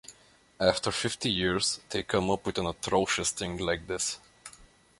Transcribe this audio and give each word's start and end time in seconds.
After 0.59 0.91
fifty 0.91 1.29
years, 1.29 1.79
they 1.91 2.01
come 2.01 2.31
up 2.31 2.47
with 2.47 2.57
an 2.57 2.65
atrocious 2.65 3.29
thing 3.29 3.57
like 3.57 3.85
this. 3.85 4.17